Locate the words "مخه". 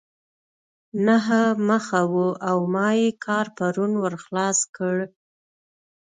1.67-2.01